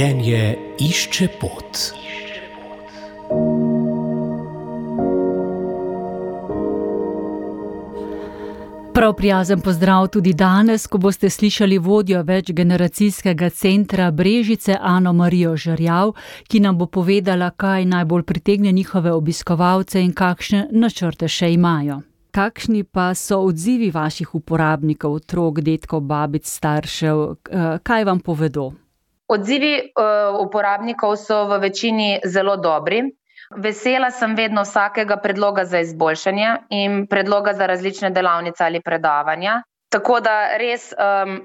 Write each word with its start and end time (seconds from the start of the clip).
Življenje 0.00 0.56
išče 0.80 1.26
pot. 1.36 1.78
Prav 8.94 9.12
prijazen 9.18 9.60
pozdrav 9.60 10.08
tudi 10.08 10.32
danes, 10.32 10.86
ko 10.86 10.98
boste 10.98 11.28
slišali 11.28 11.78
vodjo 11.78 12.22
večgeneracijskega 12.22 13.50
centra 13.50 14.10
Brežice 14.10 14.78
Ano 14.80 15.12
Marijo 15.12 15.52
Žrjav, 15.56 16.16
ki 16.48 16.64
nam 16.64 16.78
bo 16.78 16.86
povedala, 16.86 17.50
kaj 17.50 17.84
najbolj 17.84 18.22
pritegne 18.22 18.72
njihove 18.72 19.12
obiskovalce 19.12 20.00
in 20.00 20.16
kakšne 20.16 20.68
načrte 20.72 21.28
še 21.28 21.52
imajo. 21.52 22.00
Kakšni 22.32 22.84
pa 22.84 23.12
so 23.14 23.44
odzivi 23.44 23.90
vaših 23.90 24.34
uporabnikov, 24.34 25.20
otrok, 25.20 25.60
detkov, 25.60 26.00
babic, 26.00 26.48
staršev, 26.48 27.26
kaj 27.82 28.04
vam 28.08 28.24
povedo? 28.24 28.72
Odzivi 29.30 29.74
uh, 29.78 30.34
uporabnikov 30.42 31.14
so 31.16 31.44
v 31.46 31.60
večini 31.62 32.18
zelo 32.26 32.56
dobri. 32.56 33.04
Vesela 33.56 34.10
sem 34.14 34.34
vedno 34.38 34.62
vsakega 34.62 35.16
predloga 35.22 35.64
za 35.64 35.80
izboljšanje 35.82 36.50
in 36.70 37.06
predloga 37.10 37.54
za 37.54 37.66
različne 37.66 38.10
delavnice 38.10 38.64
ali 38.64 38.80
predavanja. 38.82 39.62
Tako 39.90 40.20
da 40.20 40.56
res 40.58 40.92
um, 40.94 41.40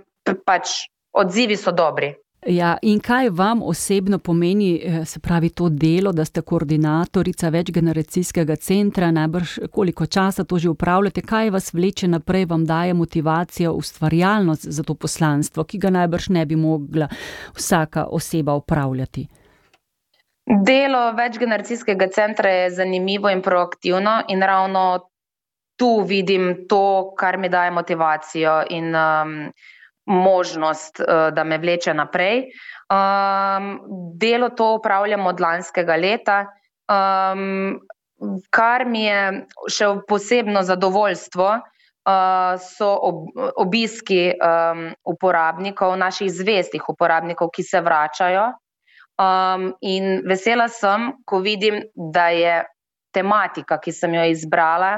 pač 0.46 0.86
odzivi 1.14 1.58
so 1.58 1.72
dobri. 1.72 2.14
Ja, 2.46 2.78
in 2.82 3.00
kaj 3.00 3.30
vam 3.30 3.62
osebno 3.64 4.20
pomeni, 4.20 4.82
eh, 4.84 5.06
se 5.06 5.20
pravi, 5.20 5.50
to 5.50 5.70
delo, 5.70 6.12
da 6.12 6.26
ste 6.26 6.42
koordinatorica 6.42 7.50
večgeneracijskega 7.50 8.56
centra, 8.56 9.12
najbrž 9.12 9.60
koliko 9.72 10.06
časa 10.06 10.44
to 10.44 10.60
že 10.60 10.70
upravljate, 10.70 11.22
kaj 11.22 11.50
vas 11.50 11.74
vleče 11.74 12.08
naprej, 12.08 12.46
vam 12.46 12.66
daje 12.66 12.94
motivacijo, 12.94 13.72
ustvarjalnost 13.74 14.68
za 14.68 14.84
to 14.84 14.94
poslanstvo, 14.94 15.64
ki 15.64 15.78
ga 15.78 15.90
najbrž 15.90 16.30
ne 16.30 16.46
bi 16.46 16.56
mogla 16.56 17.08
vsaka 17.56 18.06
oseba 18.06 18.54
upravljati? 18.54 19.28
Delo 20.66 21.12
večgeneracijskega 21.12 22.08
centra 22.08 22.50
je 22.50 22.70
zanimivo 22.70 23.30
in 23.30 23.42
proaktivno, 23.42 24.22
in 24.28 24.42
ravno 24.42 25.00
tu 25.76 26.04
vidim 26.08 26.66
to, 26.70 27.14
kar 27.18 27.38
mi 27.38 27.50
daje 27.50 27.72
motivacijo 27.72 28.64
in 28.70 28.96
um, 28.96 29.52
možnost, 30.06 31.00
uh, 31.00 31.30
da 31.34 31.44
me 31.44 31.58
vleče 31.58 31.94
naprej. 31.94 32.50
Um, 32.90 33.80
delo 34.20 34.50
to 34.50 34.76
upravljam 34.76 35.26
od 35.26 35.42
lanskega 35.42 35.96
leta, 35.96 36.46
um, 36.90 37.80
kar 38.50 38.86
mi 38.86 39.06
je 39.06 39.46
še 39.70 39.94
posebno 40.08 40.64
zadovoljstvo. 40.64 41.56
Uh, 42.06 42.62
so 42.62 42.92
ob, 43.02 43.24
obiski 43.58 44.30
um, 44.30 44.92
uporabnikov, 45.10 45.96
naših 45.98 46.30
zvestih 46.30 46.84
uporabnikov, 46.94 47.50
ki 47.50 47.64
se 47.66 47.82
vračajo, 47.82 48.52
Um, 49.16 49.70
in 49.80 50.26
vesela 50.28 50.68
sem, 50.68 51.14
ko 51.24 51.40
vidim, 51.40 51.80
da 51.96 52.28
je 52.36 52.56
tematika, 53.16 53.78
ki 53.80 53.94
sem 53.96 54.12
jo 54.18 54.26
izbrala, 54.28 54.98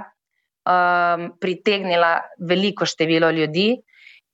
um, 0.65 1.27
pritegnila 1.37 2.15
veliko 2.41 2.87
število 2.89 3.29
ljudi, 3.29 3.75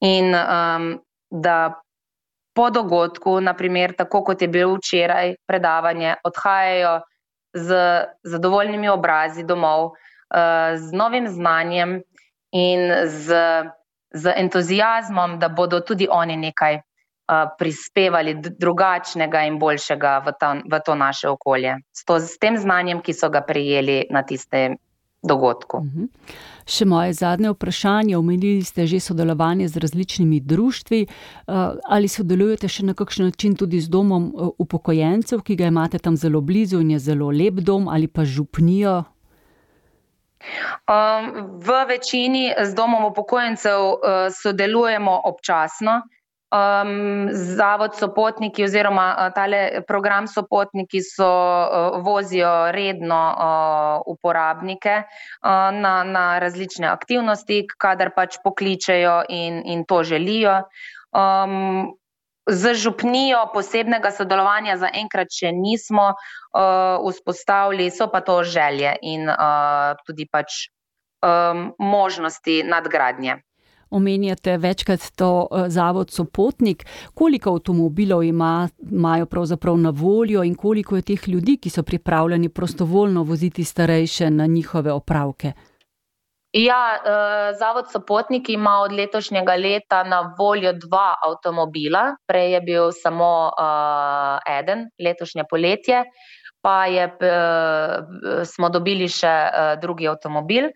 in 0.03 0.35
um, 0.35 0.99
da 1.31 1.81
po 2.53 2.69
dogodku, 2.69 3.39
naprimer, 3.41 3.95
tako 3.97 4.23
kot 4.23 4.41
je 4.41 4.47
bilo 4.47 4.75
včeraj 4.77 5.35
predavanje, 5.47 6.15
odhajajo 6.23 6.99
z 7.53 7.77
zadovoljnimi 8.23 8.89
obrazi 8.89 9.43
domov, 9.43 9.85
uh, 9.85 10.75
z 10.77 10.93
novim 10.93 11.27
znanjem 11.27 12.01
in 12.51 12.91
z, 13.05 13.39
z 14.13 14.33
entuzijazmom, 14.35 15.39
da 15.39 15.49
bodo 15.49 15.79
tudi 15.79 16.07
oni 16.11 16.37
nekaj 16.37 16.81
prispevali 17.57 18.35
drugačnega 18.59 19.45
in 19.47 19.59
boljšega 19.59 20.17
v, 20.25 20.33
ta, 20.39 20.49
v 20.71 20.79
to 20.85 20.95
naše 20.95 21.29
okolje, 21.29 21.77
s, 21.95 22.05
to, 22.05 22.19
s 22.19 22.37
tem 22.37 22.57
znanjem, 22.57 22.99
ki 23.01 23.13
so 23.13 23.29
ga 23.29 23.41
prijeli 23.41 24.03
na 24.11 24.23
tistem 24.27 24.75
dogodku. 25.23 25.77
Uh 25.77 25.83
mhm. 25.83 26.01
-huh. 26.01 26.07
Še 26.65 26.85
moje 26.85 27.13
zadnje 27.13 27.49
vprašanje. 27.49 28.17
Omenili 28.17 28.63
ste 28.63 28.87
že 28.87 28.99
sodelovanje 28.99 29.67
z 29.67 29.77
različnimi 29.77 30.39
društvi. 30.39 31.07
Ali 31.85 32.07
sodelujete 32.07 32.67
še 32.67 32.85
na 32.85 32.93
kakšen 32.93 33.25
način 33.25 33.55
tudi 33.55 33.81
z 33.81 33.89
domom 33.89 34.33
upokojencev, 34.57 35.41
ki 35.41 35.55
ga 35.55 35.65
imate 35.65 35.99
tam 35.99 36.17
zelo 36.17 36.41
blizu 36.41 36.79
in 36.81 36.91
je 36.91 36.99
zelo 36.99 37.31
lep 37.31 37.53
dom, 37.53 37.87
ali 37.87 38.07
pa 38.07 38.25
župnijo? 38.25 39.03
Um, 40.87 41.59
v 41.59 41.85
večini 41.87 42.51
z 42.63 42.75
domom 42.75 43.05
upokojencev 43.05 43.79
uh, 43.79 43.97
sodelujemo 44.41 45.21
občasno, 45.23 46.01
Um, 46.53 47.29
zavod 47.33 47.95
Sopotniki 47.97 48.63
oziroma 48.63 49.05
uh, 49.17 49.29
tale 49.33 49.81
program 49.87 50.27
Sopotniki 50.29 50.99
so, 51.01 51.25
uh, 51.25 51.97
vozijo 52.05 52.69
redno 52.71 53.21
uh, 53.33 54.01
uporabnike 54.05 54.99
uh, 55.01 55.71
na, 55.73 56.03
na 56.03 56.25
različne 56.39 56.85
aktivnosti, 56.87 57.63
kadar 57.77 58.11
pač 58.13 58.37
pokličejo 58.43 59.23
in, 59.33 59.63
in 59.65 59.81
to 59.89 60.03
želijo. 60.03 60.59
Um, 61.09 61.95
z 62.45 62.73
župnijo 62.77 63.47
posebnega 63.53 64.11
sodelovanja 64.13 64.75
zaenkrat 64.77 65.33
še 65.33 65.49
nismo 65.57 66.11
uh, 66.13 67.01
vzpostavili, 67.01 67.89
so 67.89 68.11
pa 68.13 68.21
to 68.21 68.43
želje 68.43 68.93
in 69.01 69.25
uh, 69.25 69.97
tudi 70.05 70.29
pač 70.29 70.67
um, 71.25 71.71
možnosti 71.79 72.61
nadgradnje 72.67 73.39
omenjate 73.93 74.57
večkrat 74.57 75.11
to 75.15 75.47
eh, 75.51 75.69
zavod 75.69 76.11
Sopotnik. 76.11 76.85
Koliko 77.13 77.49
avtomobilov 77.49 78.23
ima, 78.23 78.69
imajo 78.91 79.25
pravzaprav 79.25 79.77
na 79.77 79.89
voljo 79.89 80.43
in 80.43 80.55
koliko 80.55 80.95
je 80.95 81.01
teh 81.01 81.27
ljudi, 81.27 81.57
ki 81.57 81.69
so 81.69 81.83
pripravljeni 81.83 82.49
prostovoljno 82.49 83.23
voziti 83.23 83.63
starejše 83.63 84.29
na 84.29 84.45
njihove 84.45 84.91
opravke? 84.91 85.51
Ja, 86.53 86.95
eh, 86.95 87.53
Zavod 87.59 87.91
Sopotnik 87.91 88.49
ima 88.49 88.79
od 88.79 88.91
letošnjega 88.91 89.55
leta 89.55 90.03
na 90.03 90.35
voljo 90.39 90.73
dva 90.73 91.15
avtomobila, 91.21 92.15
prej 92.27 92.51
je 92.53 92.61
bil 92.61 92.91
samo 92.91 93.51
uh, 93.57 94.57
eden, 94.59 94.89
letošnje 95.05 95.43
poletje 95.49 96.03
pa 96.63 96.85
je, 96.87 97.09
smo 98.47 98.69
dobili 98.71 99.09
še 99.11 99.27
uh, 99.27 99.73
drugi 99.81 100.07
avtomobil. 100.07 100.69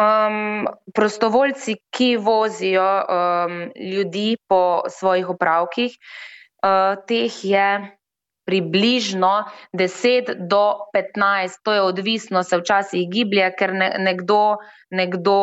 Um, 0.00 0.64
prostovoljci, 0.96 1.76
ki 1.92 2.16
vozijo 2.16 2.86
um, 3.04 3.58
ljudi 3.76 4.38
po 4.48 4.88
svojih 4.88 5.28
upravkih, 5.36 5.92
uh, 6.64 6.96
teh 7.08 7.36
je 7.44 7.68
približno 8.46 9.44
10 9.74 10.32
do 10.48 10.88
15, 10.94 11.60
to 11.66 11.74
je 11.74 11.82
odvisno, 11.82 12.42
se 12.42 12.56
včasih 12.60 13.08
giblje, 13.10 13.50
ker 13.58 13.74
ne, 13.74 13.90
nekdo, 13.98 14.56
nekdo 14.94 15.38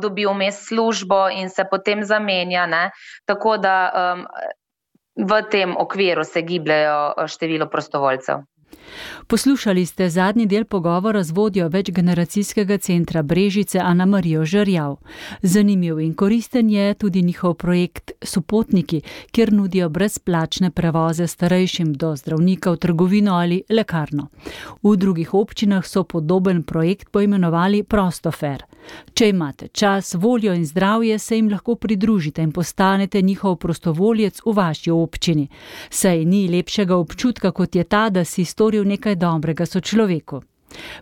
dobi 0.00 0.26
vmes 0.26 0.62
službo 0.66 1.26
in 1.30 1.52
se 1.52 1.68
potem 1.70 2.02
zamenja. 2.04 2.66
Ne? 2.66 2.90
Tako 3.28 3.58
da 3.60 3.76
um, 3.92 4.26
v 5.28 5.42
tem 5.52 5.76
okviru 5.76 6.24
se 6.24 6.42
gibljajo 6.42 7.28
število 7.28 7.68
prostovoljcev. 7.70 8.42
Poslušali 9.26 9.86
ste 9.86 10.10
zadnji 10.10 10.46
del 10.46 10.64
pogovora 10.64 11.22
z 11.22 11.30
vodjo 11.30 11.68
večgeneracijskega 11.68 12.78
centra 12.78 13.22
Brežice 13.22 13.78
Ana 13.78 14.06
Marijo 14.06 14.44
Žrjav. 14.44 14.96
Zanimiv 15.42 16.00
in 16.00 16.14
koristen 16.14 16.70
je 16.70 16.94
tudi 16.94 17.22
njihov 17.22 17.54
projekt 17.54 18.10
Sopotniki, 18.22 19.00
kjer 19.30 19.52
nudijo 19.52 19.88
brezplačne 19.88 20.70
prevoze 20.70 21.26
starejšim 21.26 21.94
do 21.94 22.16
zdravnika 22.16 22.70
v 22.70 22.76
trgovino 22.76 23.34
ali 23.34 23.62
lekarno. 23.68 24.28
V 24.82 24.96
drugih 24.96 25.34
občinah 25.34 25.86
so 25.86 26.04
podoben 26.04 26.62
projekt 26.62 27.10
poimenovali 27.10 27.82
Prostofer. 27.82 28.62
Če 29.14 29.28
imate 29.28 29.68
čas, 29.68 30.14
voljo 30.14 30.54
in 30.54 30.66
zdravje, 30.66 31.18
se 31.18 31.36
jim 31.36 31.48
lahko 31.50 31.74
pridružite 31.74 32.42
in 32.42 32.52
postanete 32.52 33.22
njihov 33.22 33.56
prostovoljec 33.56 34.40
v 34.46 34.52
vaši 34.52 34.90
občini. 34.90 35.48
Saj 35.90 36.24
ni 36.24 36.48
lepšega 36.48 36.96
občutka, 36.96 37.52
kot 37.52 37.76
je 37.76 37.84
ta, 37.84 38.08
da 38.10 38.24
si 38.24 38.44
storil 38.44 38.84
nekaj 38.84 39.16
dobrega 39.16 39.66
so 39.66 39.80
človeku. 39.80 40.42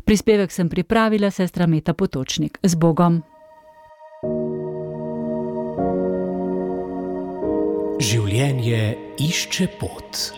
Prispevek 0.05 0.53
sem 0.53 0.69
pripravila 0.69 1.31
sestra 1.31 1.67
Meta 1.67 1.95
Potočnik. 1.95 2.59
Z 2.63 2.75
Bogom. 2.77 3.23
Življenje 8.01 8.97
išče 9.23 9.69
pot. 9.81 10.31